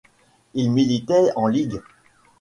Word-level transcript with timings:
Il 0.55 0.71
militait 0.71 1.29
en 1.35 1.45
ligue. 1.45 1.79